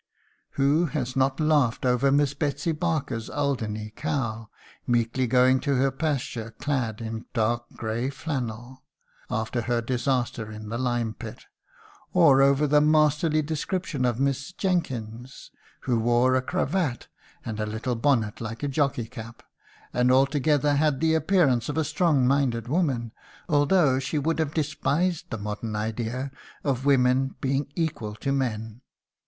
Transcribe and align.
Who 0.53 0.85
has 0.87 1.15
not 1.15 1.39
laughed 1.39 1.85
over 1.85 2.11
Miss 2.11 2.33
Betsy 2.33 2.71
Barker's 2.71 3.29
Alderney 3.29 3.91
cow 3.91 4.49
"meekly 4.87 5.27
going 5.27 5.59
to 5.59 5.75
her 5.75 5.91
pasture, 5.91 6.55
clad 6.59 7.01
in 7.01 7.25
dark 7.35 7.69
grey 7.75 8.09
flannel" 8.09 8.81
after 9.29 9.61
her 9.61 9.79
disaster 9.79 10.51
in 10.51 10.69
the 10.69 10.79
lime 10.79 11.13
pit! 11.13 11.45
or 12.13 12.41
over 12.41 12.65
the 12.65 12.81
masterly 12.81 13.43
description 13.43 14.03
of 14.03 14.19
Miss 14.19 14.51
Jenkyns, 14.53 15.51
who 15.81 15.99
"wore 15.99 16.33
a 16.33 16.41
cravat, 16.41 17.07
and 17.45 17.59
a 17.59 17.67
little 17.67 17.95
bonnet 17.95 18.41
like 18.41 18.63
a 18.63 18.67
jockey 18.67 19.05
cap, 19.07 19.43
and 19.93 20.11
altogether 20.11 20.77
had 20.77 20.99
the 20.99 21.13
appearance 21.13 21.69
of 21.69 21.77
a 21.77 21.83
strong 21.83 22.25
minded 22.25 22.67
woman; 22.67 23.11
although 23.47 23.99
she 23.99 24.17
would 24.17 24.39
have 24.39 24.55
despised 24.55 25.29
the 25.29 25.37
modern 25.37 25.75
idea 25.75 26.31
of 26.63 26.85
women 26.87 27.35
being 27.39 27.71
equal 27.75 28.15
to 28.15 28.31
men. 28.31 28.81